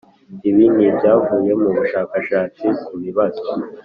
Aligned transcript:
Ibi 0.49 0.63
ni 0.75 0.83
ibyavuye 0.91 1.51
mu 1.61 1.69
bushakashatsi 1.77 2.65
ku 2.85 2.93
bibazo 3.03 3.49